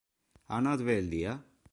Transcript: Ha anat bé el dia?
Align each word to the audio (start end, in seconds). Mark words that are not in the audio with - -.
Ha 0.51 0.55
anat 0.61 0.83
bé 0.87 0.95
el 1.01 1.11
dia? 1.13 1.37